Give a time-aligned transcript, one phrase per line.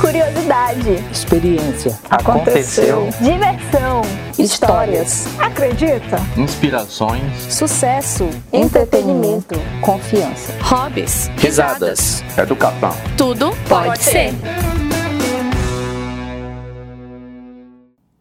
[0.00, 0.94] Curiosidade.
[1.12, 1.98] Experiência.
[2.08, 3.10] Aconteceu.
[3.20, 4.00] Diversão.
[4.38, 5.26] Histórias.
[5.38, 6.16] Acredita?
[6.38, 7.52] Inspirações.
[7.52, 8.24] Sucesso.
[8.50, 9.56] Entretenimento.
[9.82, 10.54] Confiança.
[10.62, 12.22] hobbies, Risadas.
[12.38, 12.92] Educação.
[13.18, 14.30] tudo pode, ser.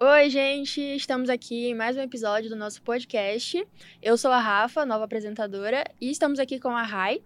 [0.01, 0.81] Oi, gente!
[0.81, 3.65] Estamos aqui em mais um episódio do nosso podcast.
[4.01, 7.21] Eu sou a Rafa, nova apresentadora, e estamos aqui com a Rai.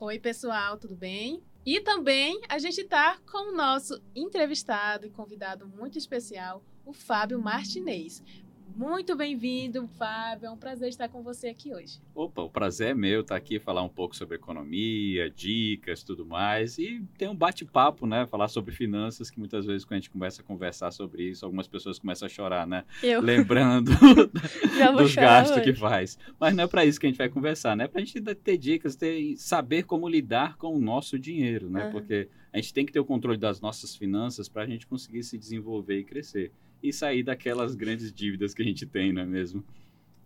[0.00, 1.40] Oi, pessoal, tudo bem?
[1.64, 7.40] E também a gente está com o nosso entrevistado e convidado muito especial, o Fábio
[7.40, 8.22] Martinez.
[8.76, 10.46] Muito bem-vindo, Fábio.
[10.46, 12.00] É um prazer estar com você aqui hoje.
[12.14, 16.78] Opa, o prazer é meu estar aqui falar um pouco sobre economia, dicas, tudo mais
[16.78, 18.26] e ter um bate-papo, né?
[18.26, 21.68] Falar sobre finanças, que muitas vezes quando a gente começa a conversar sobre isso, algumas
[21.68, 22.84] pessoas começam a chorar, né?
[23.02, 23.90] Eu Lembrando
[24.96, 25.72] dos gastos hoje.
[25.72, 26.18] que faz.
[26.40, 27.84] Mas não é para isso que a gente vai conversar, né?
[27.84, 31.82] É para a gente ter dicas, ter, saber como lidar com o nosso dinheiro, né?
[31.82, 31.92] Aham.
[31.92, 35.22] Porque a gente tem que ter o controle das nossas finanças para a gente conseguir
[35.22, 36.52] se desenvolver e crescer.
[36.82, 39.64] E sair daquelas grandes dívidas que a gente tem, não é mesmo?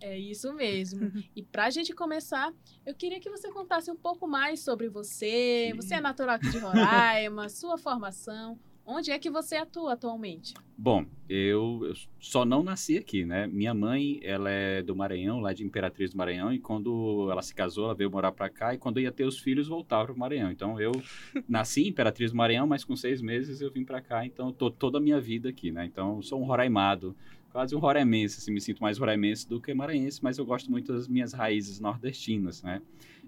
[0.00, 1.10] É isso mesmo.
[1.34, 2.52] E para a gente começar,
[2.84, 5.72] eu queria que você contasse um pouco mais sobre você.
[5.76, 8.58] Você é natural de Roraima, sua formação.
[8.88, 10.54] Onde é que você atua atualmente?
[10.78, 13.48] Bom, eu, eu só não nasci aqui, né?
[13.48, 17.52] Minha mãe, ela é do Maranhão, lá de Imperatriz do Maranhão, e quando ela se
[17.52, 20.52] casou, ela veio morar pra cá, e quando ia ter os filhos, voltava pro Maranhão.
[20.52, 20.92] Então, eu
[21.48, 24.70] nasci em Imperatriz do Maranhão, mas com seis meses eu vim pra cá, então tô
[24.70, 25.84] toda a minha vida aqui, né?
[25.84, 27.16] Então, sou um roraimado,
[27.50, 30.92] quase um roraimense, assim, me sinto mais roraimense do que maranhense, mas eu gosto muito
[30.92, 32.80] das minhas raízes nordestinas, né?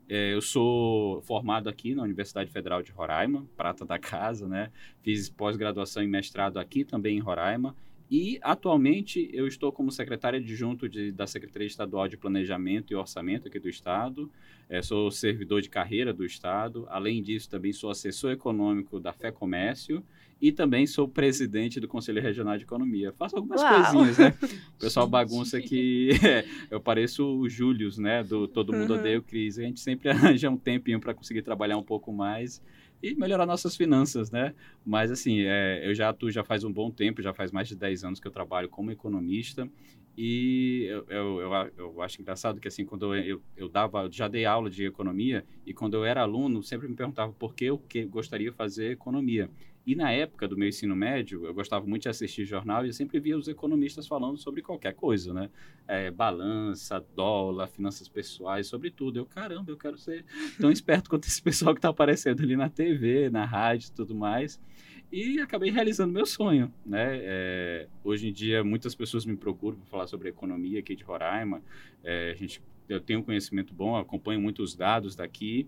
[0.08, 4.70] É, eu sou formado aqui na Universidade Federal de Roraima, prata da casa, né?
[5.02, 7.76] Fiz pós-graduação e mestrado aqui também em Roraima.
[8.10, 13.48] E atualmente eu estou como secretário adjunto de, da Secretaria Estadual de Planejamento e Orçamento
[13.48, 14.30] aqui do Estado.
[14.70, 16.86] Eh, sou servidor de carreira do Estado.
[16.88, 20.02] Além disso, também sou assessor econômico da Fé Comércio
[20.40, 23.12] e também sou presidente do Conselho Regional de Economia.
[23.12, 23.92] Faço algumas Uau!
[23.92, 24.34] coisinhas, né?
[24.76, 28.22] O pessoal bagunça que é, eu pareço o Július, né?
[28.22, 29.00] Do Todo Mundo Uhum.
[29.00, 29.58] Odeia o Cris.
[29.58, 32.62] A gente sempre arranja um tempinho para conseguir trabalhar um pouco mais
[33.02, 34.54] e melhorar nossas finanças, né?
[34.84, 37.76] Mas, assim, é, eu já atuo já faz um bom tempo, já faz mais de
[37.76, 39.68] 10 anos que eu trabalho como economista.
[40.20, 44.26] E eu, eu, eu, eu acho engraçado que, assim, quando eu, eu, dava, eu já
[44.26, 47.78] dei aula de economia, e quando eu era aluno, sempre me perguntava por que eu
[47.78, 49.48] que gostaria de fazer economia.
[49.88, 52.92] E na época do meu ensino médio, eu gostava muito de assistir jornal e eu
[52.92, 55.48] sempre via os economistas falando sobre qualquer coisa, né?
[55.86, 59.18] É, balança, dólar, finanças pessoais, sobre tudo.
[59.18, 60.26] Eu, caramba, eu quero ser
[60.60, 64.14] tão esperto quanto esse pessoal que está aparecendo ali na TV, na rádio e tudo
[64.14, 64.60] mais.
[65.10, 67.20] E acabei realizando meu sonho, né?
[67.22, 71.62] É, hoje em dia, muitas pessoas me procuram para falar sobre economia aqui de Roraima.
[72.04, 72.60] É, a gente,
[72.90, 75.66] eu tenho um conhecimento bom, acompanho muitos dados daqui.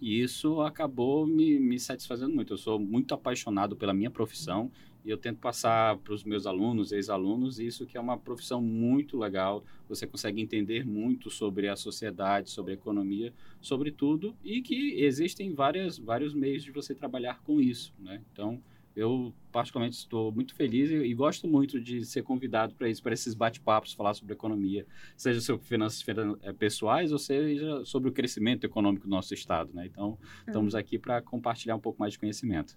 [0.00, 2.52] E isso acabou me, me satisfazendo muito.
[2.52, 4.70] Eu sou muito apaixonado pela minha profissão
[5.04, 9.16] e eu tento passar para os meus alunos, ex-alunos, isso que é uma profissão muito
[9.16, 9.64] legal.
[9.88, 15.54] Você consegue entender muito sobre a sociedade, sobre a economia, sobre tudo, e que existem
[15.54, 17.94] várias, vários meios de você trabalhar com isso.
[17.98, 18.22] Né?
[18.32, 18.62] Então,
[18.98, 23.14] eu particularmente estou muito feliz e, e gosto muito de ser convidado para isso, para
[23.14, 24.86] esses bate-papos, falar sobre economia,
[25.16, 29.72] seja sobre finanças finan- eh, pessoais ou seja sobre o crescimento econômico do nosso estado.
[29.72, 29.86] Né?
[29.86, 32.76] Então, estamos aqui para compartilhar um pouco mais de conhecimento.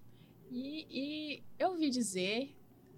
[0.50, 2.54] E, e eu ouvi dizer,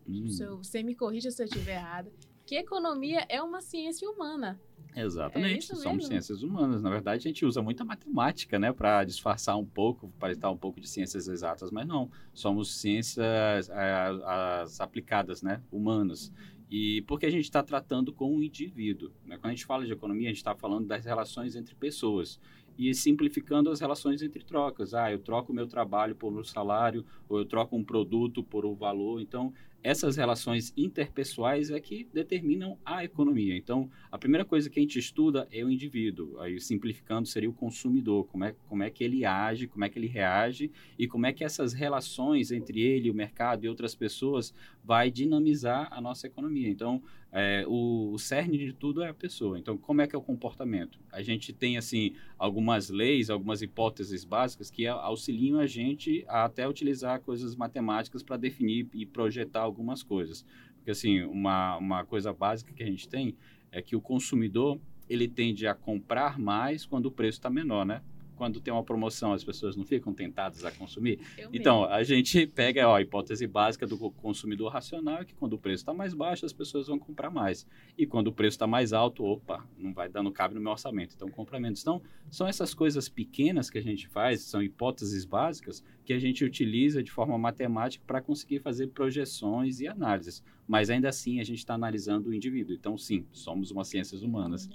[0.06, 2.12] Hum, se eu- você me corrija se eu estiver errada,
[2.46, 4.60] que economia é uma ciência humana.
[4.96, 6.82] Exatamente, É somos ciências humanas.
[6.82, 10.56] Na verdade, a gente usa muita matemática, né, para disfarçar um pouco, para estar um
[10.56, 12.10] pouco de ciências exatas, mas não.
[12.32, 16.32] Somos ciências eh, as aplicadas, né, humanas.
[16.70, 19.12] E porque a gente está tratando com o indivíduo.
[19.24, 19.36] Né?
[19.36, 22.40] Quando a gente fala de economia, a gente está falando das relações entre pessoas.
[22.76, 24.94] E simplificando as relações entre trocas.
[24.94, 28.66] Ah, eu troco o meu trabalho por um salário, ou eu troco um produto por
[28.66, 29.20] um valor.
[29.20, 29.52] Então,
[29.84, 33.54] essas relações interpessoais é que determinam a economia.
[33.54, 36.40] Então, a primeira coisa que a gente estuda é o indivíduo.
[36.40, 38.24] Aí, simplificando, seria o consumidor.
[38.24, 41.34] Como é, como é que ele age, como é que ele reage e como é
[41.34, 46.70] que essas relações entre ele, o mercado e outras pessoas vai dinamizar a nossa economia.
[46.70, 47.02] Então,
[47.36, 49.58] é, o, o cerne de tudo é a pessoa.
[49.58, 51.00] Então, como é que é o comportamento?
[51.10, 56.68] A gente tem, assim, algumas leis, algumas hipóteses básicas que auxiliam a gente a até
[56.68, 60.46] utilizar coisas matemáticas para definir e projetar algumas coisas.
[60.76, 63.34] Porque, assim, uma, uma coisa básica que a gente tem
[63.72, 64.78] é que o consumidor,
[65.10, 68.00] ele tende a comprar mais quando o preço está menor, né?
[68.36, 71.20] Quando tem uma promoção, as pessoas não ficam tentadas a consumir?
[71.36, 75.54] Eu Então, a gente pega ó, a hipótese básica do consumidor racional, é que quando
[75.54, 77.66] o preço está mais baixo, as pessoas vão comprar mais.
[77.96, 81.14] E quando o preço está mais alto, opa, não vai dando cabe no meu orçamento,
[81.14, 81.80] então compra menos.
[81.80, 86.44] Então, são essas coisas pequenas que a gente faz, são hipóteses básicas, que a gente
[86.44, 90.44] utiliza de forma matemática para conseguir fazer projeções e análises.
[90.68, 92.74] Mas ainda assim a gente está analisando o indivíduo.
[92.74, 94.68] Então, sim, somos uma ciências humanas.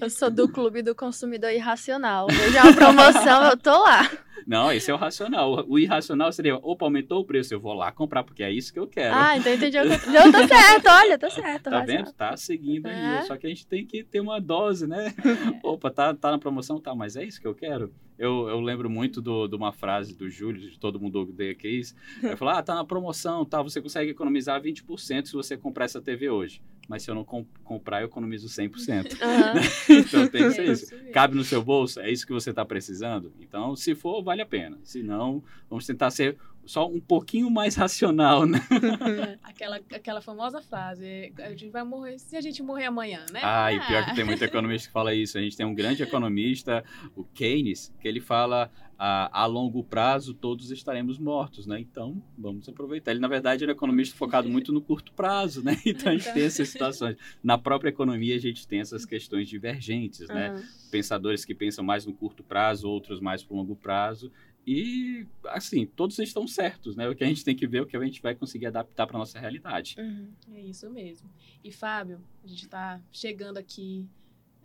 [0.00, 2.26] Eu sou do clube do consumidor irracional.
[2.28, 4.10] Vejo uma promoção, eu tô lá.
[4.46, 5.64] Não, esse é o racional.
[5.68, 8.78] O irracional seria, opa, aumentou o preço, eu vou lá comprar, porque é isso que
[8.78, 9.14] eu quero.
[9.14, 9.76] Ah, então entendi.
[9.76, 9.90] Eu tô,
[10.32, 11.62] tô certo, olha, tô certo.
[11.64, 11.86] Tá racional.
[12.04, 12.12] vendo?
[12.14, 13.18] Tá seguindo É.
[13.20, 13.26] aí.
[13.26, 15.14] Só que a gente tem que ter uma dose, né?
[15.62, 17.92] Opa, tá, tá na promoção, tá, mas é isso que eu quero.
[18.18, 21.94] Eu, eu lembro muito do- de uma frase do Júlio, de todo mundo odeia case.
[22.22, 26.02] Ele falou: ah, tá na promoção, tá, você consegue economizar 20% se você comprar essa
[26.02, 26.60] TV hoje.
[26.90, 29.16] Mas se eu não com- comprar, eu economizo 100%.
[29.22, 29.60] Aham.
[29.88, 30.84] então tem que ser É isso.
[30.86, 31.12] isso mesmo.
[31.12, 32.00] Cabe no seu bolso?
[32.00, 33.32] É isso que você está precisando?
[33.40, 34.76] Então, se for, vale a pena.
[34.82, 38.58] Se não, vamos tentar ser só um pouquinho mais racional, né?
[39.44, 43.40] Aquela, aquela famosa frase, é, a gente vai morrer se a gente morrer amanhã, né?
[43.42, 45.38] Ah, e pior que tem muito economista que fala isso.
[45.38, 46.84] A gente tem um grande economista,
[47.14, 48.68] o Keynes, que ele fala
[49.02, 51.80] a, a longo prazo todos estaremos mortos, né?
[51.80, 53.12] Então, vamos aproveitar.
[53.12, 55.74] Ele, na verdade, um economista focado muito no curto prazo, né?
[55.86, 57.16] Então, a gente tem essas situações.
[57.42, 60.50] Na própria economia, a gente tem essas questões divergentes, né?
[60.50, 60.62] Aham.
[60.90, 64.30] pensadores que pensam mais no curto prazo, outros mais para o longo prazo.
[64.66, 67.08] E, assim, todos estão certos, né?
[67.08, 69.06] O que a gente tem que ver é o que a gente vai conseguir adaptar
[69.06, 69.96] para nossa realidade.
[69.98, 70.28] Uhum.
[70.52, 71.30] É isso mesmo.
[71.64, 74.06] E Fábio, a gente está chegando aqui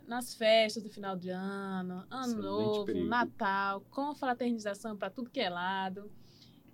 [0.06, 3.08] nas festas do final de ano, ano Excelente novo, período.
[3.08, 6.10] Natal, com fraternização para tudo que é lado.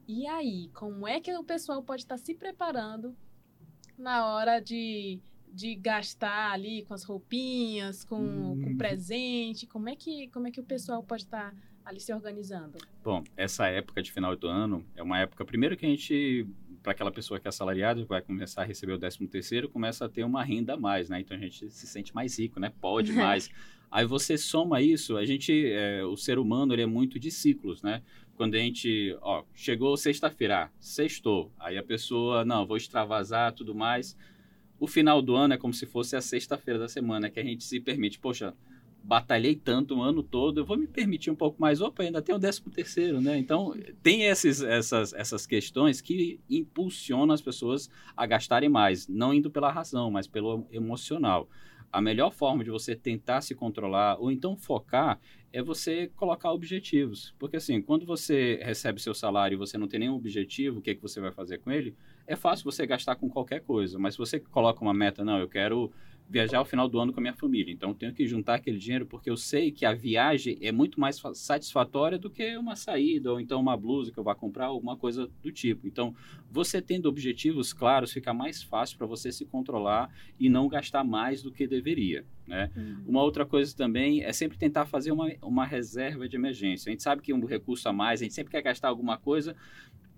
[0.06, 3.16] E aí, como é que o pessoal pode estar se preparando
[3.96, 8.60] na hora de, de gastar ali com as roupinhas, com, Hum.
[8.62, 9.66] com presente?
[9.66, 12.78] Como é, que, como é que o pessoal pode estar ali se organizando?
[13.02, 16.46] Bom, essa época de final do ano é uma época, primeiro que a gente,
[16.82, 20.08] para aquela pessoa que é assalariada, vai começar a receber o 13 terceiro, começa a
[20.08, 21.20] ter uma renda a mais, né?
[21.20, 22.72] Então a gente se sente mais rico, né?
[22.80, 23.48] Pode mais.
[23.90, 27.82] Aí você soma isso, a gente, é, o ser humano, ele é muito de ciclos,
[27.82, 28.02] né?
[28.34, 33.74] Quando a gente, ó, chegou sexta-feira, ah, sextou, aí a pessoa, não, vou extravasar, tudo
[33.74, 34.16] mais.
[34.80, 37.62] O final do ano é como se fosse a sexta-feira da semana, que a gente
[37.62, 38.54] se permite, poxa,
[39.02, 41.80] batalhei tanto o ano todo, eu vou me permitir um pouco mais.
[41.80, 43.36] Opa, ainda tem o 13 terceiro, né?
[43.38, 49.50] Então, tem esses, essas, essas questões que impulsionam as pessoas a gastarem mais, não indo
[49.50, 51.48] pela razão, mas pelo emocional.
[51.92, 55.20] A melhor forma de você tentar se controlar ou então focar
[55.52, 57.34] é você colocar objetivos.
[57.38, 60.90] Porque assim, quando você recebe seu salário e você não tem nenhum objetivo, o que,
[60.90, 61.94] é que você vai fazer com ele?
[62.26, 65.48] É fácil você gastar com qualquer coisa, mas se você coloca uma meta, não, eu
[65.48, 65.92] quero
[66.28, 67.72] viajar ao final do ano com a minha família.
[67.72, 70.98] Então, eu tenho que juntar aquele dinheiro porque eu sei que a viagem é muito
[70.98, 74.66] mais fa- satisfatória do que uma saída ou então uma blusa que eu vá comprar,
[74.66, 75.86] alguma coisa do tipo.
[75.86, 76.14] Então,
[76.50, 80.10] você tendo objetivos claros, fica mais fácil para você se controlar
[80.40, 82.70] e não gastar mais do que deveria, né?
[82.74, 83.04] Uhum.
[83.06, 86.88] Uma outra coisa também é sempre tentar fazer uma, uma reserva de emergência.
[86.88, 89.54] A gente sabe que um recurso a mais, a gente sempre quer gastar alguma coisa,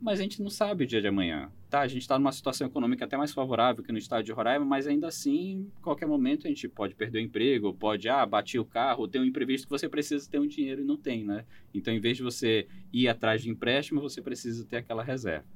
[0.00, 1.50] mas a gente não sabe o dia de amanhã.
[1.70, 4.64] Tá, a gente está numa situação econômica até mais favorável que no estado de Roraima,
[4.64, 8.64] mas ainda assim, qualquer momento a gente pode perder o emprego, pode, ah, bati o
[8.64, 11.44] carro, tem um imprevisto que você precisa ter um dinheiro e não tem, né?
[11.72, 15.46] Então, em vez de você ir atrás de empréstimo, você precisa ter aquela reserva.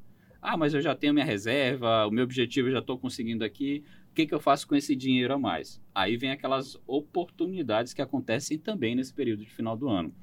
[0.40, 3.84] Ah, mas eu já tenho minha reserva, o meu objetivo eu já estou conseguindo aqui,
[4.10, 5.80] o que, que eu faço com esse dinheiro a mais?
[5.94, 10.14] Aí vem aquelas oportunidades que acontecem também nesse período de final do ano.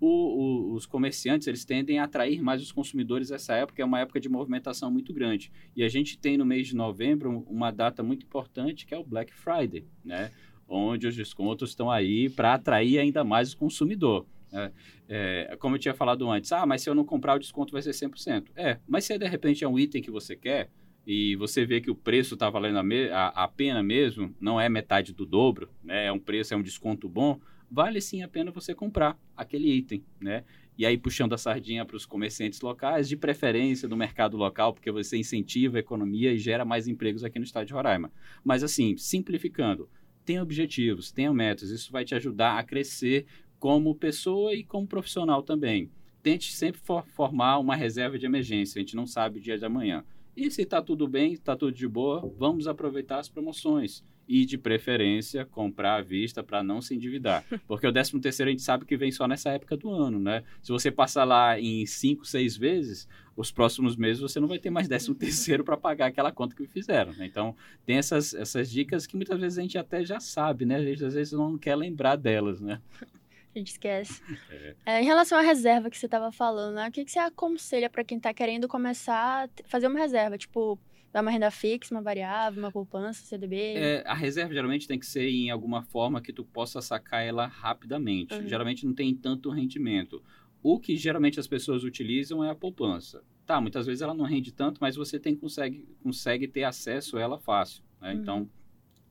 [0.00, 3.98] O- o- os comerciantes eles tendem a atrair mais os consumidores nessa época, é uma
[4.00, 5.50] época de movimentação muito grande.
[5.74, 9.04] E a gente tem no mês de novembro uma data muito importante que é o
[9.04, 10.30] Black Friday, né?
[10.68, 14.26] onde os descontos estão aí para atrair ainda mais o consumidor.
[14.52, 14.70] né?
[15.08, 17.82] É, como eu tinha falado antes, ah, mas se eu não comprar o desconto vai
[17.82, 18.50] ser 100%.
[18.56, 20.70] É, mas se de repente é um item que você quer
[21.06, 24.60] e você vê que o preço está valendo a, me- a- a pena mesmo, não
[24.60, 26.06] é metade do dobro, né?
[26.06, 30.04] é um preço, é um desconto bom, vale sim a pena você comprar aquele item,
[30.20, 30.44] né?
[30.76, 34.90] E aí puxando a sardinha para os comerciantes locais, de preferência do mercado local, porque
[34.90, 38.12] você incentiva a economia e gera mais empregos aqui no estado de Roraima.
[38.44, 39.88] Mas assim, simplificando,
[40.24, 43.26] tenha objetivos, tenha metas, isso vai te ajudar a crescer
[43.58, 45.90] como pessoa e como profissional também.
[46.22, 49.64] Tente sempre for- formar uma reserva de emergência, a gente não sabe o dia de
[49.64, 50.04] amanhã.
[50.36, 54.04] E se está tudo bem, está tudo de boa, vamos aproveitar as promoções.
[54.28, 57.44] E, de preferência, comprar à vista para não se endividar.
[57.66, 60.44] Porque o 13 terceiro a gente sabe que vem só nessa época do ano, né?
[60.62, 64.68] Se você passar lá em 5, 6 vezes, os próximos meses você não vai ter
[64.68, 67.12] mais 13 terceiro para pagar aquela conta que fizeram.
[67.12, 67.24] né?
[67.24, 67.56] Então,
[67.86, 70.76] tem essas, essas dicas que muitas vezes a gente até já sabe, né?
[70.76, 72.80] A gente às vezes não quer lembrar delas, né?
[73.54, 74.22] A gente esquece.
[74.50, 74.74] É.
[74.86, 76.88] É, em relação à reserva que você estava falando, né?
[76.88, 80.36] O que, que você aconselha para quem está querendo começar a fazer uma reserva?
[80.38, 80.78] Tipo,
[81.12, 83.56] dar uma renda fixa, uma variável, uma poupança, CDB?
[83.56, 87.46] É, a reserva geralmente tem que ser em alguma forma que tu possa sacar ela
[87.46, 88.34] rapidamente.
[88.34, 88.46] Uhum.
[88.46, 90.22] Geralmente não tem tanto rendimento.
[90.62, 93.22] O que geralmente as pessoas utilizam é a poupança.
[93.46, 97.20] Tá, muitas vezes ela não rende tanto, mas você tem consegue, consegue ter acesso a
[97.20, 97.82] ela fácil.
[98.00, 98.12] Né?
[98.12, 98.20] Uhum.
[98.20, 98.50] Então,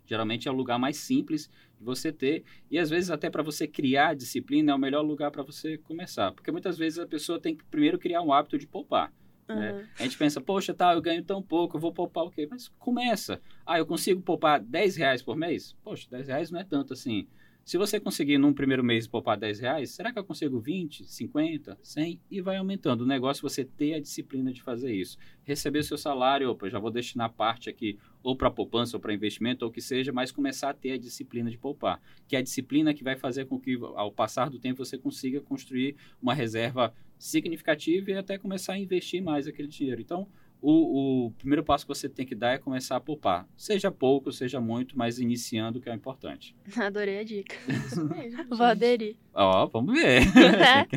[0.05, 2.43] geralmente é o lugar mais simples de você ter.
[2.69, 6.31] E às vezes até para você criar disciplina é o melhor lugar para você começar.
[6.31, 9.11] Porque muitas vezes a pessoa tem que primeiro criar um hábito de poupar.
[9.55, 9.73] Né?
[9.73, 9.83] Uhum.
[9.99, 12.47] A gente pensa, poxa, tá, eu ganho tão pouco, eu vou poupar o quê?
[12.49, 13.41] Mas começa.
[13.65, 15.75] Ah, eu consigo poupar 10 reais por mês?
[15.83, 17.27] Poxa, 10 reais não é tanto assim.
[17.67, 21.77] Se você conseguir num primeiro mês poupar 10 reais, será que eu consigo 20, 50,
[21.83, 22.21] 100?
[22.31, 23.01] E vai aumentando.
[23.01, 25.17] O negócio é você ter a disciplina de fazer isso.
[25.43, 29.65] Receber seu salário, opa, já vou destinar parte aqui ou para poupança ou para investimento
[29.65, 32.01] ou o que seja, mas começar a ter a disciplina de poupar.
[32.25, 35.41] Que é a disciplina que vai fazer com que, ao passar do tempo, você consiga
[35.41, 40.01] construir uma reserva significativa e até começar a investir mais aquele dinheiro.
[40.01, 40.27] Então,
[40.62, 43.47] o, o primeiro passo que você tem que dar é começar a poupar.
[43.55, 46.55] Seja pouco, seja muito, mas iniciando que é o importante.
[46.77, 47.55] Adorei a dica.
[47.67, 48.43] Isso mesmo.
[48.55, 49.15] Vou aderir.
[49.33, 50.21] Ó, vamos ver.
[50.38, 50.88] É.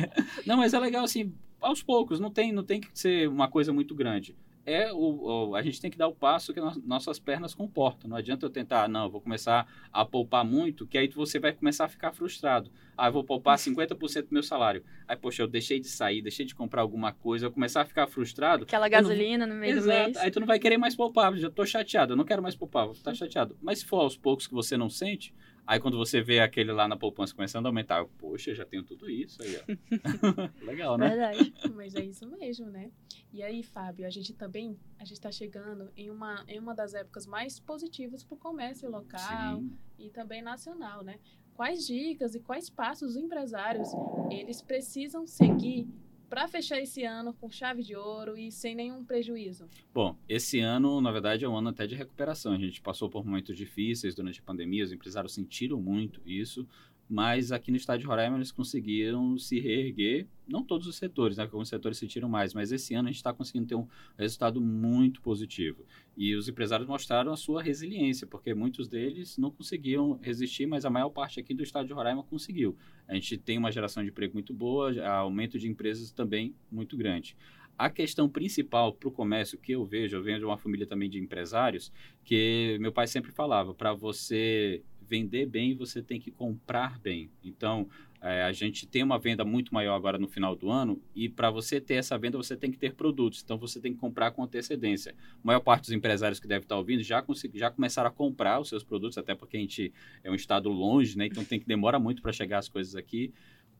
[0.45, 3.71] não, mas é legal assim, aos poucos, não tem, não tem que ser uma coisa
[3.71, 4.35] muito grande.
[4.65, 8.07] É o, o- a gente tem que dar o passo que no- nossas pernas comportam.
[8.09, 11.51] Não adianta eu tentar, não, eu vou começar a poupar muito, que aí você vai
[11.51, 12.69] começar a ficar frustrado.
[12.95, 14.83] Ah, eu vou poupar 50% do meu salário.
[15.07, 18.05] Aí, poxa, eu deixei de sair, deixei de comprar alguma coisa, eu começar a ficar
[18.05, 18.63] frustrado.
[18.63, 20.05] Aquela Eu não- gasolina no meio do Exato.
[20.05, 20.17] mês.
[20.17, 22.85] Aí tu não vai querer mais poupar, já tô chateado, eu não quero mais poupar,
[22.85, 23.57] vou estar chateado.
[23.61, 25.33] Mas se for aos poucos que você não sente,
[25.71, 28.83] aí quando você vê aquele lá na poupança começando a aumentar, eu, poxa, já tenho
[28.83, 29.65] tudo isso aí, ó.
[30.65, 31.07] Legal, né?
[31.07, 31.53] Verdade.
[31.73, 32.91] Mas é isso mesmo, né?
[33.31, 36.93] E aí, Fábio, a gente também a gente está chegando em uma, em uma das
[36.93, 39.71] épocas mais positivas para o comércio local Sim.
[39.97, 41.17] e também nacional, né?
[41.53, 43.87] Quais dicas e quais passos os empresários
[44.29, 45.87] eles precisam seguir
[46.31, 49.67] para fechar esse ano com chave de ouro e sem nenhum prejuízo?
[49.93, 52.53] Bom, esse ano, na verdade, é um ano até de recuperação.
[52.53, 56.65] A gente passou por momentos difíceis durante a pandemia, os empresários sentiram muito isso,
[57.11, 61.43] mas aqui no estado de Roraima eles conseguiram se reerguer, não todos os setores, né?
[61.43, 63.85] alguns setores sentiram mais, mas esse ano a gente está conseguindo ter um
[64.17, 65.85] resultado muito positivo.
[66.15, 70.89] E os empresários mostraram a sua resiliência, porque muitos deles não conseguiam resistir, mas a
[70.89, 72.77] maior parte aqui do estado de Roraima conseguiu.
[73.09, 77.35] A gente tem uma geração de emprego muito boa, aumento de empresas também muito grande.
[77.77, 81.09] A questão principal para o comércio que eu vejo, eu venho de uma família também
[81.09, 81.91] de empresários,
[82.23, 87.29] que meu pai sempre falava, para você vender bem, você tem que comprar bem.
[87.43, 87.89] Então,
[88.21, 91.51] é, a gente tem uma venda muito maior agora no final do ano e para
[91.51, 93.41] você ter essa venda, você tem que ter produtos.
[93.43, 95.13] Então, você tem que comprar com antecedência.
[95.43, 97.21] A maior parte dos empresários que deve estar ouvindo já,
[97.53, 99.91] já começaram a comprar os seus produtos, até porque a gente
[100.23, 101.25] é um estado longe, né?
[101.25, 103.33] Então, tem que demora muito para chegar as coisas aqui.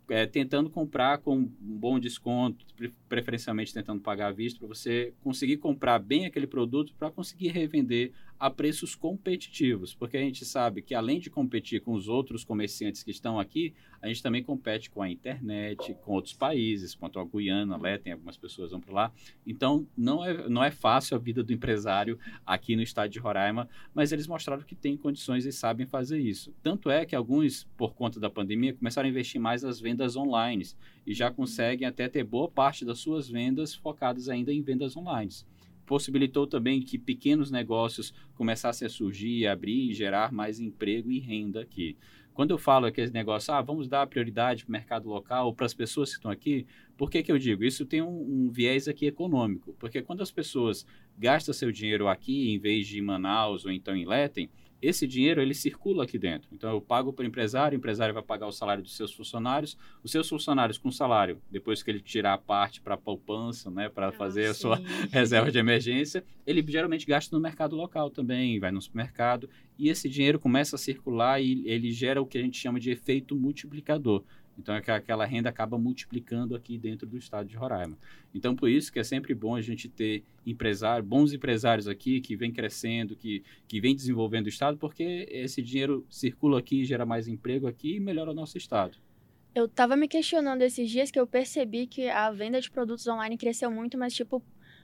[0.09, 5.13] É, tentando comprar com um bom desconto, pre- preferencialmente tentando pagar à vista, para você
[5.21, 8.11] conseguir comprar bem aquele produto para conseguir revender
[8.41, 13.03] a preços competitivos, porque a gente sabe que além de competir com os outros comerciantes
[13.03, 13.71] que estão aqui,
[14.01, 18.13] a gente também compete com a internet, com outros países, quanto a Guiana, né, tem
[18.13, 19.12] algumas pessoas vão para lá.
[19.45, 23.69] Então, não é, não é fácil a vida do empresário aqui no estado de Roraima,
[23.93, 26.51] mas eles mostraram que têm condições e sabem fazer isso.
[26.63, 30.65] Tanto é que alguns, por conta da pandemia, começaram a investir mais nas vendas online
[31.05, 35.29] e já conseguem até ter boa parte das suas vendas focadas ainda em vendas online.
[35.91, 41.60] Possibilitou também que pequenos negócios começassem a surgir, abrir e gerar mais emprego e renda
[41.60, 41.98] aqui.
[42.33, 45.74] Quando eu falo aquele negócio, ah, vamos dar prioridade para o mercado local para as
[45.74, 47.65] pessoas que estão aqui, por que, que eu digo?
[47.65, 50.86] Isso tem um, um viés aqui econômico, porque quando as pessoas
[51.17, 54.50] gastam seu dinheiro aqui em vez de em Manaus ou então em Letem,
[54.81, 56.50] esse dinheiro ele circula aqui dentro.
[56.51, 59.77] Então eu pago para o empresário, o empresário vai pagar o salário dos seus funcionários,
[60.03, 63.89] os seus funcionários com salário, depois que ele tirar a parte para a poupança, né,
[63.89, 64.83] para fazer a sua Sim.
[65.11, 70.09] reserva de emergência, ele geralmente gasta no mercado local também, vai no supermercado, e esse
[70.09, 74.23] dinheiro começa a circular e ele gera o que a gente chama de efeito multiplicador.
[74.62, 77.98] Então, é que aquela renda acaba multiplicando aqui dentro do estado de Roraima.
[78.34, 82.36] Então, por isso que é sempre bom a gente ter empresário, bons empresários aqui que
[82.36, 87.27] vem crescendo, que, que vem desenvolvendo o estado, porque esse dinheiro circula aqui, gera mais
[87.27, 88.98] emprego aqui e melhora o nosso estado.
[89.53, 93.38] Eu tava me questionando esses dias que eu percebi que a venda de produtos online
[93.38, 94.41] cresceu muito, mas tipo,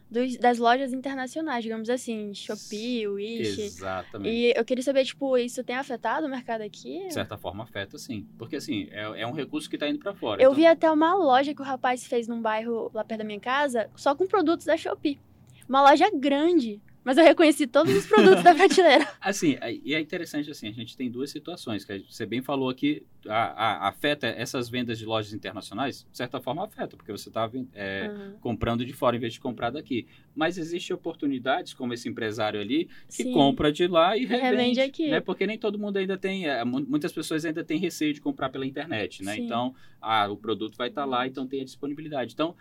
[0.10, 3.62] dos- das lojas internacionais, digamos assim, Shopee, Wish.
[3.62, 4.30] Exatamente.
[4.36, 7.08] E eu queria saber, tipo, isso tem afetado o mercado aqui?
[7.08, 8.26] De certa forma, afeta sim.
[8.38, 10.42] Porque, assim, é, é um recurso que está indo para fora.
[10.42, 13.26] Eu Então, vi até uma loja que o rapaz fez num bairro lá perto da
[13.26, 15.20] minha casa, só com produtos da Shopee.
[15.68, 19.08] Uma loja grande, Mas eu reconheci todos os produtos da prateleira.
[19.22, 22.68] Assim, é- e é interessante assim, a gente tem duas situações, que você bem falou
[22.70, 27.30] aqui, a, a- afeta essas vendas de lojas internacionais, de certa forma afeta, porque você
[27.30, 28.36] está Aham.
[28.42, 30.06] comprando de fora em vez de comprar daqui.
[30.36, 33.32] Mas existem oportunidades, como esse empresário ali, que Sim.
[33.32, 35.10] compra de lá e revende revende, aqui.
[35.10, 35.22] Né?
[35.22, 38.50] Porque nem todo mundo ainda tem, é, mu- muitas pessoas ainda têm receio de comprar
[38.50, 39.36] pela internet, né?
[39.36, 39.44] Sim.
[39.46, 42.34] Então, ah, o produto vai estar lá, então tem a disponibilidade.
[42.34, 42.54] Então,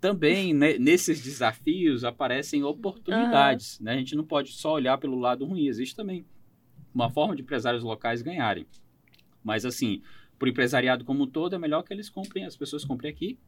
[0.00, 3.94] também né, nesses desafios aparecem oportunidades, né?
[3.94, 6.24] A gente não pode só olhar pelo lado ruim, existe também
[6.94, 8.66] uma forma de empresários locais ganharem.
[9.42, 10.02] Mas assim,
[10.38, 13.38] para o empresariado como um todo, é melhor que eles comprem, as pessoas comprem aqui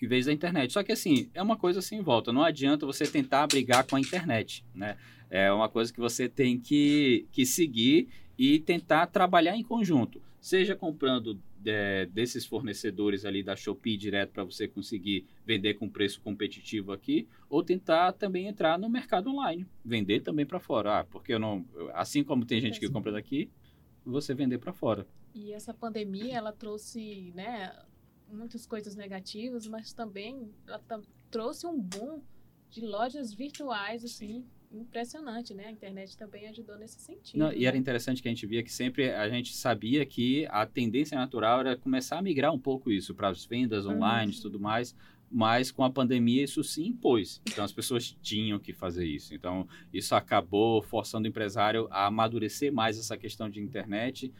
[0.00, 0.72] em vez da internet.
[0.72, 2.32] Só que assim, é uma coisa sem volta.
[2.32, 4.96] Não adianta você tentar brigar com a internet, né?
[5.30, 8.08] É uma coisa que você tem que, que seguir
[8.38, 10.22] e tentar trabalhar em conjunto.
[10.40, 16.20] Seja comprando é, desses fornecedores ali da Shopee direto para você conseguir vender com preço
[16.20, 21.00] competitivo aqui, ou tentar também entrar no mercado online, vender também para fora.
[21.00, 23.50] Ah, porque eu não, assim como tem gente que compra daqui,
[24.04, 25.06] você vender para fora.
[25.34, 27.72] E essa pandemia, ela trouxe, né,
[28.30, 30.82] muitas coisas negativas, mas também ela
[31.30, 32.22] trouxe um boom
[32.70, 35.66] de lojas virtuais, assim, impressionante, né?
[35.66, 37.38] A internet também ajudou nesse sentido.
[37.38, 37.80] Não, e era né?
[37.80, 41.76] interessante que a gente via que sempre a gente sabia que a tendência natural era
[41.76, 44.94] começar a migrar um pouco isso para as vendas online e tudo mais,
[45.30, 47.40] mas com a pandemia isso se impôs.
[47.46, 49.34] Então as pessoas tinham que fazer isso.
[49.34, 54.32] Então isso acabou forçando o empresário a amadurecer mais essa questão de internet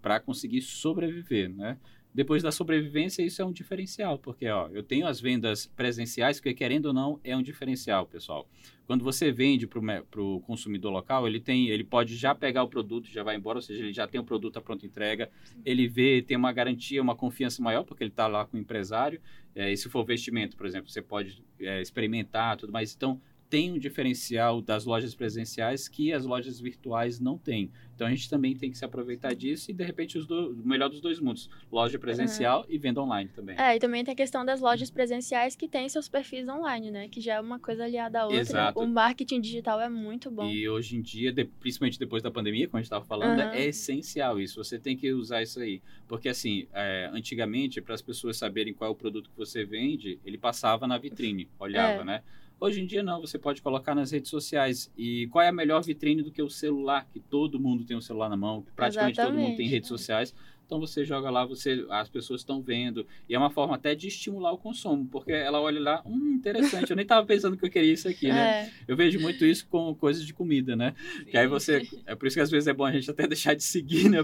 [0.00, 1.78] para conseguir sobreviver, né?
[2.14, 6.54] Depois da sobrevivência, isso é um diferencial, porque ó, eu tenho as vendas presenciais, que
[6.54, 8.48] querendo ou não, é um diferencial, pessoal.
[8.86, 13.08] Quando você vende para o consumidor local, ele tem, ele pode já pegar o produto,
[13.08, 15.28] já vai embora, ou seja, ele já tem o produto à pronta entrega,
[15.64, 19.20] ele vê, tem uma garantia, uma confiança maior, porque ele está lá com o empresário.
[19.52, 22.94] É, e se for vestimento, por exemplo, você pode é, experimentar tudo mais.
[22.94, 23.20] Então,
[23.54, 27.70] tem um diferencial das lojas presenciais que as lojas virtuais não têm.
[27.94, 30.66] Então a gente também tem que se aproveitar disso e de repente os do, o
[30.66, 33.54] melhor dos dois mundos, loja presencial e venda online também.
[33.56, 37.08] É, e também tem a questão das lojas presenciais que têm seus perfis online, né?
[37.08, 38.40] Que já é uma coisa aliada à outra.
[38.40, 38.80] Exato.
[38.80, 40.50] O marketing digital é muito bom.
[40.50, 43.52] E hoje em dia, de- principalmente depois da pandemia, como a gente estava falando, Aham.
[43.52, 44.64] é essencial isso.
[44.64, 45.80] Você tem que usar isso aí.
[46.08, 50.18] Porque, assim, é, antigamente, para as pessoas saberem qual é o produto que você vende,
[50.24, 52.04] ele passava na vitrine, olhava, É.
[52.04, 52.22] né?
[52.60, 53.20] Hoje em dia, não.
[53.20, 54.90] Você pode colocar nas redes sociais.
[54.96, 57.06] E qual é a melhor vitrine do que o celular?
[57.12, 58.64] Que todo mundo tem um celular na mão.
[58.74, 59.70] Praticamente todo mundo tem Exatamente.
[59.70, 60.34] redes sociais.
[60.66, 63.06] Então você joga lá, você, as pessoas estão vendo.
[63.28, 65.06] E é uma forma até de estimular o consumo.
[65.10, 66.90] Porque ela olha lá, hum, interessante.
[66.90, 68.64] Eu nem estava pensando que eu queria isso aqui, né?
[68.64, 70.94] É, Eu vejo muito isso com coisas de comida, né?
[71.30, 71.86] Que aí você.
[72.06, 74.18] É por isso que às vezes é bom a gente até deixar de seguir, né?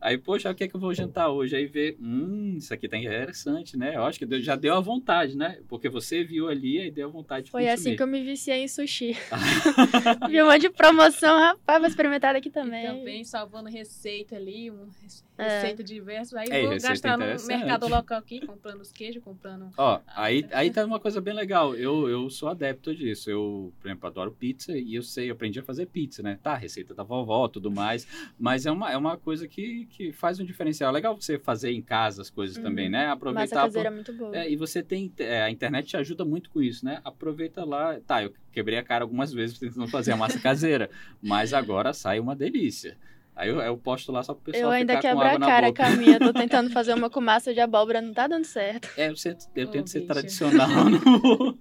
[0.00, 1.56] Aí, poxa, o que é que eu vou jantar hoje?
[1.56, 3.96] Aí vê, hum, isso aqui tá interessante, né?
[3.96, 5.58] Eu acho que já deu a vontade, né?
[5.68, 7.74] Porque você viu ali e deu a vontade de foi consumir.
[7.88, 9.16] assim que eu me viciei em sushi.
[10.28, 12.86] Vi um monte de promoção, rapaz, vou experimentar daqui E também.
[12.86, 15.60] também salvando receita ali, um rece- É.
[15.64, 16.38] receita diversa.
[16.40, 19.70] Aí É, vou gastar no mercado local aqui, comprando os queijos, comprando.
[19.76, 21.74] Ó, aí, aí tá uma coisa bem legal.
[21.74, 23.30] Eu, eu sou adepto disso.
[23.30, 26.38] Eu, por exemplo, adoro pizza e eu sei, eu aprendi a fazer pizza, né?
[26.42, 28.06] Tá, receita da vovó, tudo mais.
[28.38, 30.90] Mas é uma, é uma coisa que, que faz um diferencial.
[30.90, 32.62] É legal você fazer em casa as coisas Uhum.
[32.62, 33.06] também, né?
[33.06, 33.62] Massa Aproveitar.
[33.62, 34.36] caseira é muito boa.
[34.36, 35.12] É, e você tem.
[35.18, 37.00] é, a internet te ajuda muito com isso, né?
[37.04, 37.98] Aproveita lá.
[38.06, 40.88] Tá, eu quebrei a cara algumas vezes tentando fazer a massa caseira,
[41.22, 42.96] mas agora sai uma delícia.
[43.36, 45.38] Aí eu, eu posto lá só pro pessoal eu ainda ficar com quebro água a
[45.40, 46.18] na cara com a minha.
[46.20, 48.88] Tô tentando fazer uma com massa de abóbora, não tá dando certo.
[48.96, 51.58] É, eu, tento- eu tento ser tradicional, não,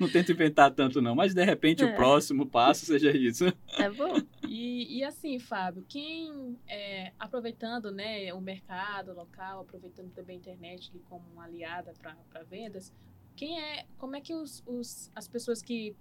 [0.00, 1.92] não tento inventar tanto não, mas de repente o É.
[1.94, 3.46] próximo passo seja isso.
[3.78, 4.20] É bom.
[4.46, 10.92] E, e assim, Fábio, quem é, aproveitando né, o mercado local, aproveitando também a internet
[11.08, 12.92] como uma aliada para vendas,
[13.34, 15.94] quem é, como é que os, os- as pessoas que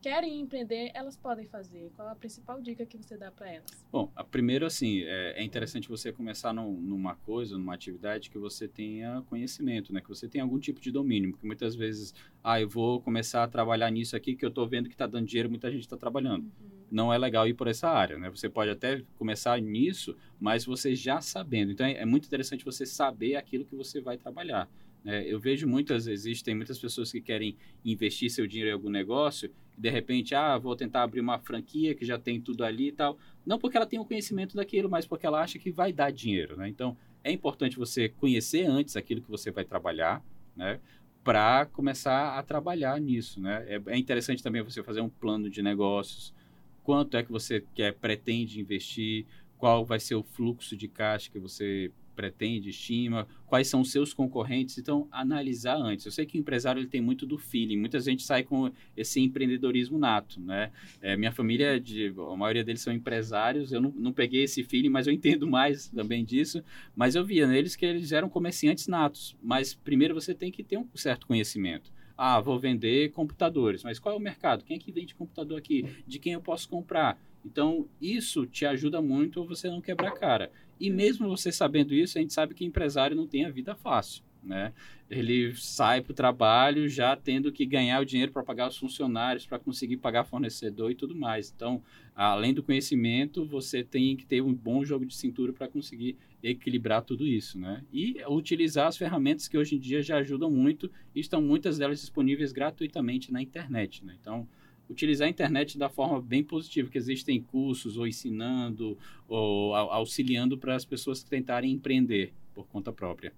[0.00, 1.90] querem empreender, elas podem fazer?
[1.96, 3.84] Qual a principal dica que você dá para elas?
[3.90, 8.68] Bom, primeiro assim, é, é interessante você começar num- numa coisa, numa atividade que você
[8.68, 10.00] tenha conhecimento, né?
[10.00, 13.48] Que você tenha algum tipo de domínio, porque muitas vezes, ah, eu vou começar a
[13.48, 16.46] trabalhar nisso aqui que eu estou vendo que está dando dinheiro, muita gente está trabalhando.
[16.90, 18.30] não é legal ir por essa área, né?
[18.30, 21.70] Você pode até começar nisso, mas você já sabendo.
[21.72, 24.66] Então é, é muito interessante você saber aquilo que você vai trabalhar.
[25.04, 25.22] né?
[25.26, 29.88] eu vejo muitas, existem muitas pessoas que querem investir seu dinheiro em algum negócio de
[29.88, 33.16] repente, ah, vou tentar abrir uma franquia que já tem tudo ali e tal.
[33.46, 36.56] Não porque ela tem o conhecimento daquilo, mas porque ela acha que vai dar dinheiro,
[36.56, 36.68] né?
[36.68, 40.22] Então é importante você conhecer antes aquilo que você vai trabalhar,
[40.56, 40.80] né?
[41.22, 43.64] Para começar a trabalhar nisso, né?
[43.68, 46.34] É, é interessante também você fazer um plano de negócios,
[46.82, 51.38] quanto é que você quer, pretende investir, qual vai ser o fluxo de caixa que
[51.38, 54.76] você pretende, estima, quais são os seus concorrentes.
[54.76, 56.04] Então, analisar antes.
[56.04, 57.76] Eu sei que o empresário ele tem muito do feeling.
[57.76, 60.72] Muita gente sai com esse empreendedorismo nato, né?
[61.00, 63.70] É, minha família, de, a maioria deles são empresários.
[63.70, 66.60] Eu não, não peguei esse feeling, mas eu entendo mais também disso.
[66.96, 69.36] Mas eu via neles que eles eram comerciantes natos.
[69.40, 71.92] Mas primeiro você tem que ter um certo conhecimento.
[72.16, 74.64] Ah, vou vender computadores, mas qual é o mercado?
[74.64, 76.02] Quem é que vende computador aqui?
[76.04, 77.16] De quem eu posso comprar?
[77.44, 80.50] Então, isso te ajuda muito você não quebrar cara.
[80.80, 84.22] E mesmo você sabendo isso, a gente sabe que empresário não tem a vida fácil,
[84.42, 84.72] né?
[85.10, 89.46] Ele sai para o trabalho já tendo que ganhar o dinheiro para pagar os funcionários,
[89.46, 91.52] para conseguir pagar fornecedor e tudo mais.
[91.54, 91.82] Então,
[92.14, 97.02] além do conhecimento, você tem que ter um bom jogo de cintura para conseguir equilibrar
[97.02, 97.82] tudo isso, né?
[97.92, 102.00] E utilizar as ferramentas que hoje em dia já ajudam muito e estão muitas delas
[102.00, 104.14] disponíveis gratuitamente na internet, né?
[104.20, 104.46] Então,
[104.88, 108.96] utilizar a internet da forma bem positiva, que existem cursos ou ensinando
[109.28, 113.32] ou auxiliando para as pessoas que tentarem empreender por conta própria.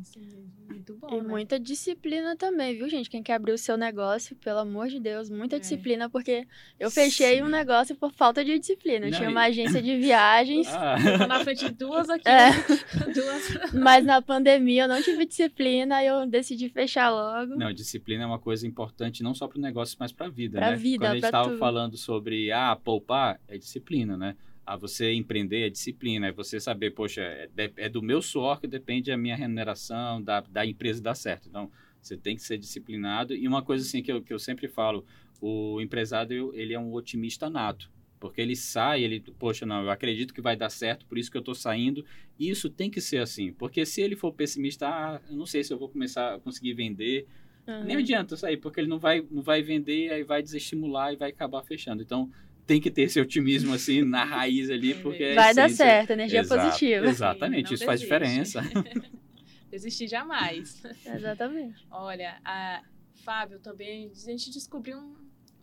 [0.00, 1.08] Isso mesmo, muito bom.
[1.16, 1.28] E né?
[1.28, 3.08] muita disciplina também, viu, gente?
[3.10, 5.58] Quem quer abrir o seu negócio, pelo amor de Deus, muita É.
[5.58, 6.46] disciplina, porque
[6.80, 7.42] eu fechei Sim.
[7.42, 9.06] um negócio por falta de disciplina.
[9.06, 10.96] Eu Não, tinha e- uma agência de viagens, Ah,
[11.28, 12.28] na frente de duas aqui.
[12.28, 12.50] É.
[13.14, 13.72] Duas.
[13.74, 17.54] mas na pandemia eu não tive disciplina, aí eu decidi fechar logo.
[17.56, 20.58] Não, disciplina é uma coisa importante não só para o negócio, mas para a vida,
[20.58, 20.76] Pra né?
[20.76, 24.36] vida, Quando a gente estava falando sobre, ah, poupar, é disciplina, né?
[24.64, 28.66] Ah, você empreender é disciplina, é você saber, poxa, é, é do meu suor que
[28.66, 31.48] depende a minha remuneração, da, da empresa dar certo.
[31.48, 31.70] Então,
[32.00, 33.34] você tem que ser disciplinado.
[33.34, 35.04] E uma coisa assim que eu, que eu sempre falo,
[35.40, 37.90] o empresário, ele é um otimista nato.
[38.20, 41.36] Porque ele sai, ele, poxa, não, eu acredito que vai dar certo, por isso que
[41.36, 42.04] eu estou saindo.
[42.38, 43.52] Isso tem que ser assim.
[43.52, 46.74] Porque se ele for pessimista, ah, eu não sei se eu vou começar a conseguir
[46.74, 47.26] vender,
[47.66, 47.84] Uhum.
[47.84, 51.30] nem adianta sair, porque ele não vai, não vai vender, aí vai desestimular e vai
[51.30, 52.02] acabar fechando.
[52.02, 52.30] Então,
[52.66, 55.22] tem que ter esse otimismo, assim, na raiz ali, porque...
[55.22, 57.06] é Vai dar essência- certo, energia Exato, positiva.
[57.06, 58.14] Exatamente, Não isso faz desiste.
[58.20, 58.62] diferença.
[59.70, 60.82] Desistir jamais.
[61.06, 61.86] Exatamente.
[61.90, 62.82] Olha, a
[63.24, 65.16] Fábio também, a gente descobriu um-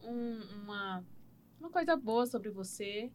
[0.04, 1.04] um- uma,
[1.60, 3.12] uma coisa boa sobre você,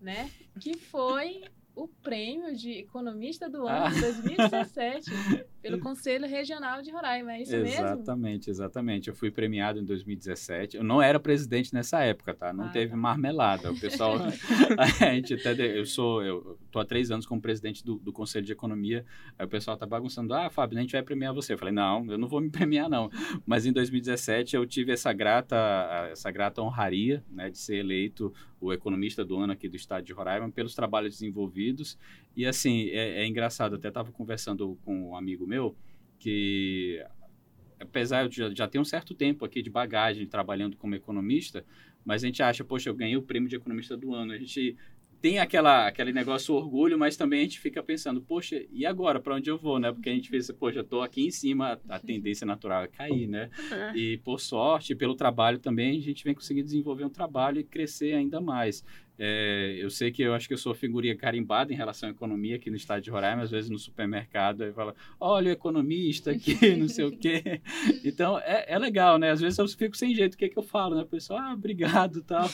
[0.00, 0.30] né?
[0.60, 1.42] Que foi
[1.74, 3.90] o prêmio de economista do ano Ah.
[3.90, 5.10] de 2017
[5.62, 7.68] pelo Conselho Regional de Roraima, é isso mesmo?
[7.68, 9.08] Exatamente, exatamente.
[9.08, 10.76] Eu fui premiado em 2017.
[10.76, 12.52] Eu não era presidente nessa época, tá?
[12.52, 12.96] Não Ah, teve tá.
[12.96, 13.70] marmelada.
[13.72, 14.14] O pessoal,
[14.78, 18.46] a gente até, eu sou, eu tô há três anos como presidente do, do Conselho
[18.46, 19.04] de Economia.
[19.38, 20.32] Aí o pessoal tá bagunçando.
[20.34, 21.52] Ah, Fábio, a gente vai premiar você.
[21.54, 23.10] Eu falei, não, eu não vou me premiar não.
[23.44, 25.56] Mas em 2017 eu tive essa grata,
[26.10, 30.12] essa grata honraria, né, de ser eleito o economista do ano aqui do estado de
[30.12, 31.96] Roraima pelos trabalhos desenvolvidos.
[32.38, 35.76] E assim, é, é engraçado, até estava conversando com um amigo meu
[36.20, 37.04] que,
[37.80, 41.64] apesar de já, já ter um certo tempo aqui de bagagem trabalhando como economista,
[42.04, 44.30] mas a gente acha, poxa, eu ganhei o prêmio de economista do ano.
[44.30, 44.76] A gente
[45.20, 49.34] tem aquela, aquele negócio orgulho, mas também a gente fica pensando, poxa, e agora, para
[49.34, 49.90] onde eu vou, né?
[49.90, 53.26] Porque a gente pensa, poxa, eu tô aqui em cima, a tendência natural é cair,
[53.26, 53.50] né?
[53.96, 58.14] E por sorte, pelo trabalho também, a gente vem conseguir desenvolver um trabalho e crescer
[58.14, 58.84] ainda mais.
[59.18, 62.56] É, eu sei que eu acho que eu sou figurinha carimbada em relação à economia
[62.56, 66.54] aqui no estado de Roraima, às vezes no supermercado, aí fala, olha o economista aqui,
[66.76, 67.60] não sei o quê.
[68.04, 69.30] Então, é, é legal, né?
[69.30, 71.02] Às vezes eu fico sem jeito, o que é que eu falo, né?
[71.02, 72.48] O pessoal, ah, obrigado tal.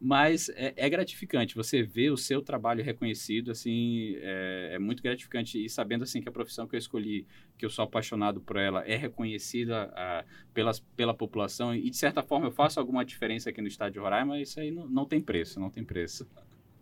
[0.00, 5.62] Mas é, é gratificante, você vê o seu trabalho reconhecido, assim, é, é muito gratificante.
[5.64, 8.82] E sabendo, assim, que a profissão que eu escolhi, que eu sou apaixonado por ela,
[8.86, 13.60] é reconhecida ah, pelas, pela população e, de certa forma, eu faço alguma diferença aqui
[13.62, 16.26] no estado de Roraima, isso aí não, não tem preço, não tem preço.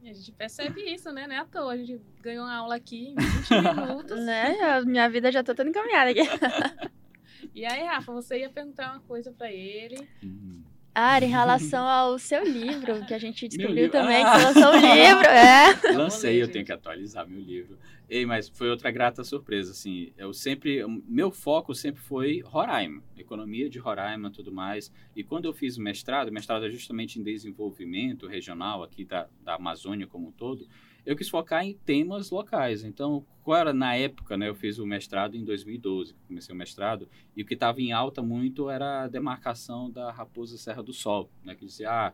[0.02, 1.28] A gente percebe isso, né?
[1.28, 1.74] Não é à toa.
[1.74, 3.50] A gente ganhou uma aula aqui em 20
[3.87, 4.18] minutos.
[4.26, 4.61] Né?
[4.61, 6.22] A minha vida já tá toda encaminhada aqui.
[7.54, 10.08] E aí, Rafa, você ia perguntar uma coisa pra ele.
[10.22, 10.62] Hum.
[10.94, 14.32] Ah, em relação ao seu livro, que a gente descobriu também Ah.
[14.32, 15.26] que você lançou um livro.
[15.26, 15.92] É.
[15.92, 17.78] Lancei, eu tenho que atualizar meu livro.
[18.08, 20.12] Ei, mas foi outra grata surpresa, assim.
[20.18, 24.92] Eu sempre, meu foco sempre foi Roraima, economia de Roraima, tudo mais.
[25.16, 29.54] E quando eu fiz o mestrado, mestrado é justamente em desenvolvimento regional aqui da, da
[29.54, 30.68] Amazônia como um todo.
[31.04, 32.84] Eu quis focar em temas locais.
[32.84, 34.48] Então, qual era na época, né?
[34.48, 38.22] Eu fiz o mestrado em 2012, comecei o mestrado, e o que estava em alta
[38.22, 41.54] muito era a demarcação da Raposa Serra do Sol, né?
[41.54, 42.12] Que dizia, ah,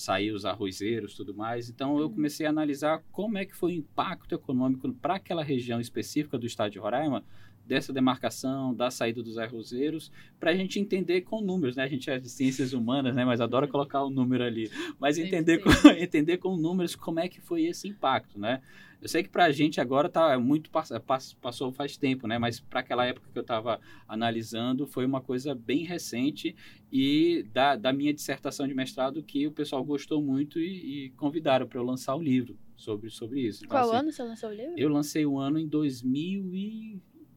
[0.00, 1.68] sair os arrozeiros tudo mais.
[1.68, 5.80] Então eu comecei a analisar como é que foi o impacto econômico para aquela região
[5.80, 7.24] específica do estado de Roraima
[7.70, 11.84] dessa demarcação, da saída dos arrozeiros, para a gente entender com números, né?
[11.84, 13.24] A gente é de ciências humanas, né?
[13.24, 14.68] Mas adora colocar o número ali.
[14.98, 18.60] Mas entender com, entender com números como é que foi esse impacto, né?
[19.00, 22.38] Eu sei que para a gente agora tá muito pass- pass- passou faz tempo, né?
[22.38, 26.54] Mas para aquela época que eu estava analisando foi uma coisa bem recente
[26.92, 31.68] e da, da minha dissertação de mestrado que o pessoal gostou muito e, e convidaram
[31.68, 33.64] para eu lançar o livro sobre, sobre isso.
[33.64, 34.74] Então, Qual assim, ano você lançou o livro?
[34.76, 35.68] Eu lancei o ano em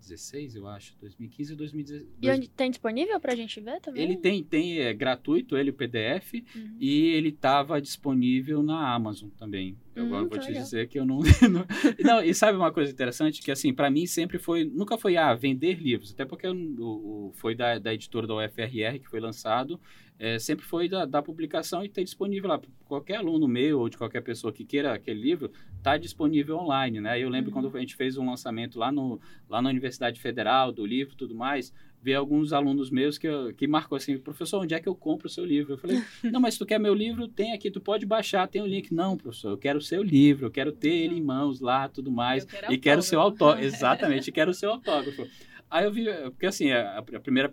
[0.08, 0.96] 2016, eu acho.
[1.00, 2.10] 2015 e 2016.
[2.22, 4.04] E onde tem disponível pra gente ver também?
[4.04, 6.78] Ele tem, tem é gratuito, ele o PDF, Uhum.
[6.80, 9.78] e ele estava disponível na Amazon também.
[9.96, 10.64] Eu Hum, vou que te legal.
[10.64, 11.20] dizer que eu não,
[11.52, 11.66] não,
[12.04, 12.24] não.
[12.24, 13.42] E sabe uma coisa interessante?
[13.42, 14.64] Que assim, para mim sempre foi.
[14.66, 18.36] Nunca foi ah, vender livros, até porque eu- o, o- foi da, da editora da
[18.36, 19.80] UFRR que foi lançado.
[20.26, 22.62] É, sempre foi da, da publicação e ter disponível lá.
[22.86, 27.20] Qualquer aluno meu ou de qualquer pessoa que queira aquele livro, está disponível online, né?
[27.20, 27.62] Eu lembro Uhum.
[27.62, 31.18] quando a gente fez um lançamento lá, no, lá na Universidade Federal do livro e
[31.18, 34.88] tudo mais, ver alguns alunos meus que, eu- que marcou assim, professor, onde é que
[34.88, 35.74] eu compro o seu livro?
[35.74, 35.98] Eu falei,
[36.32, 38.94] não, mas se tu quer meu livro, tem aqui, tu pode baixar, tem o link.
[38.94, 42.10] Não, professor, eu quero o seu livro, eu quero ter ele em mãos lá, tudo
[42.12, 43.64] mais, quero e quero o seu autógrafo.
[43.66, 43.76] autógrafo.
[43.76, 45.28] Exatamente, quero o seu autógrafo.
[45.70, 47.50] Aí eu vi, porque assim, a, a primeira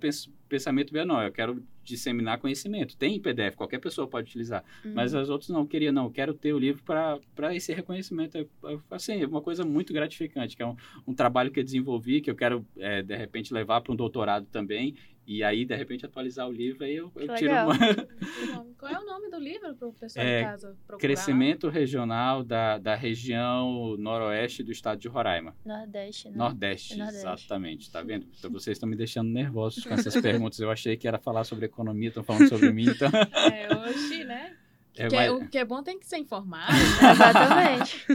[0.51, 2.97] pensamento não, eu quero disseminar conhecimento.
[2.97, 4.63] Tem em PDF, qualquer pessoa pode utilizar.
[4.85, 4.93] Uhum.
[4.95, 8.37] Mas as outras não queria, não, eu quero ter o livro para esse reconhecimento.
[8.37, 8.47] É,
[8.91, 12.31] Assim, é uma coisa muito gratificante, que é um, um trabalho que eu desenvolvi, que
[12.31, 14.95] eu quero, é, de repente, levar para um doutorado também,
[15.27, 17.75] e aí, de repente, atualizar o livro, aí eu, eu tiro uma...
[18.57, 18.67] Bom.
[18.77, 20.99] Qual é o nome do livro para o pessoal É, de casa procurar?
[20.99, 25.55] Crescimento regional da, da região noroeste do estado de Roraima.
[25.65, 26.37] Nordeste, né?
[26.37, 27.21] Nordeste, Nordeste.
[27.21, 28.27] exatamente, tá vendo?
[28.37, 30.40] Então vocês estão me deixando nervosos com essas perguntas.
[30.59, 33.09] Eu achei que era falar sobre economia, estão falando sobre mim, então...
[33.53, 34.57] É, hoje, né?
[34.97, 36.73] É, Que é- mas- o que é bom tem que ser informado.
[37.13, 38.07] Exatamente.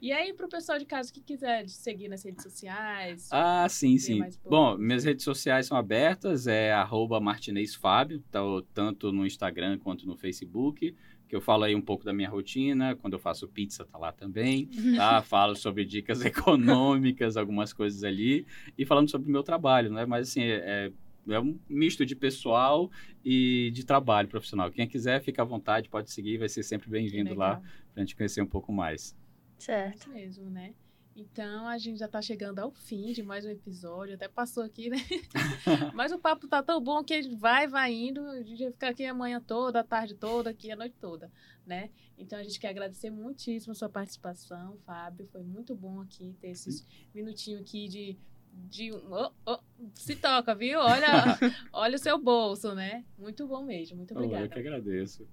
[0.00, 3.28] E aí, pro pessoal de casa que quiser seguir nas redes sociais.
[3.30, 4.20] Ah, sim, sim.
[4.44, 8.40] Bom, minhas redes sociais são abertas, é arroba martinezfábio, tá,
[8.74, 10.96] tanto no Instagram quanto no Facebook,
[11.32, 14.12] que eu falo aí um pouco da minha rotina, quando eu faço pizza tá lá
[14.12, 15.22] também, tá?
[15.22, 20.04] Falo sobre dicas econômicas, algumas coisas ali, e falando sobre o meu trabalho, né?
[20.04, 20.92] Mas assim, é,
[21.26, 22.90] é um misto de pessoal
[23.24, 24.70] e de trabalho profissional.
[24.70, 27.62] Quem quiser, fica à vontade, pode seguir, vai ser sempre bem-vindo lá Legal.
[27.94, 29.16] pra gente conhecer um pouco mais.
[29.56, 30.00] certo.
[30.00, 30.74] Isso mesmo, né?
[31.14, 34.14] Então a gente já tá chegando ao fim de mais um episódio.
[34.14, 34.96] Até passou aqui, né?
[35.94, 38.20] Mas o papo tá tão bom que a gente vai, vai indo.
[38.28, 41.30] A gente vai ficar aqui a manhã toda, a tarde toda, aqui a noite toda,
[41.66, 41.90] né?
[42.16, 45.28] Então a gente quer agradecer muitíssimo a sua participação, Fábio.
[45.30, 48.16] Foi muito bom aqui ter esses minutinhos aqui de.
[48.70, 49.58] de oh, oh,
[49.94, 50.78] se toca, viu?
[50.78, 51.38] Olha,
[51.74, 53.04] olha o seu bolso, né?
[53.18, 53.98] Muito bom mesmo.
[53.98, 54.48] Muito Oh, eu obrigada.
[54.48, 55.28] que agradeço.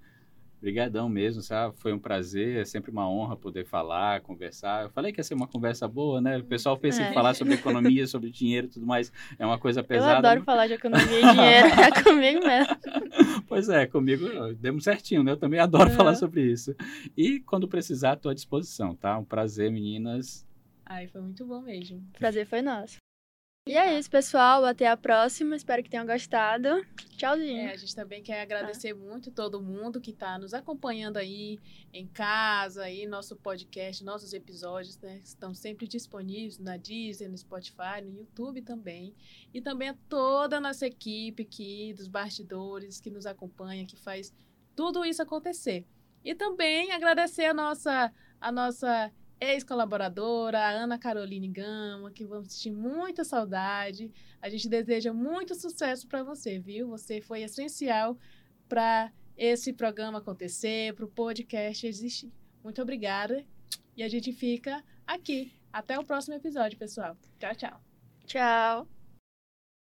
[0.60, 1.74] Obrigadão mesmo, sabe?
[1.78, 4.84] Foi um prazer, é sempre uma honra poder falar, conversar.
[4.84, 6.38] Eu falei que ia ser uma conversa boa, né?
[6.38, 7.10] O pessoal pensa É.
[7.10, 9.10] em falar sobre economia, sobre dinheiro e tudo mais.
[9.40, 10.18] É uma coisa Eu pesada.
[10.18, 11.68] adoro falar de economia e dinheiro.
[11.68, 12.76] É comigo mesmo.
[13.48, 14.28] Pois é, comigo
[14.60, 15.32] demos certinho, né?
[15.32, 15.96] Eu também adoro Uhum.
[15.96, 16.76] falar sobre isso.
[17.18, 19.18] E quando precisar, estou à disposição, tá?
[19.18, 20.46] Um prazer, meninas.
[20.86, 22.04] Ai, foi muito bom mesmo.
[22.20, 22.98] Prazer foi nosso.
[23.70, 24.66] E é isso, pessoal.
[24.66, 25.56] Até a próxima.
[25.56, 26.84] Espero que tenham gostado.
[27.16, 27.70] Tchauzinho.
[27.70, 31.60] É, a gente também quer agradecer muito todo mundo que está nos acompanhando aí
[31.94, 35.22] em casa, aí nosso podcast, nossos episódios, né?
[35.24, 39.14] Estão sempre disponíveis na Disney, no Spotify, no YouTube também.
[39.54, 44.34] E também a toda a nossa equipe aqui, dos bastidores, que nos acompanha, que faz
[44.76, 45.86] tudo isso acontecer.
[46.26, 53.24] E também agradecer a nossa, a nossa ex-colaboradora, Ana Caroline Gama, que vamos sentir muita
[53.24, 54.12] saudade.
[54.42, 56.90] A gente deseja muito sucesso para você, viu?
[56.90, 58.18] Você foi essencial
[58.68, 62.32] para esse programa acontecer, para o podcast existir.
[62.64, 63.46] Muito obrigada.
[63.96, 65.54] E a gente fica aqui.
[65.72, 67.18] Até o próximo episódio, pessoal.
[67.40, 67.82] Tchau, tchau.
[68.26, 68.99] Tchau.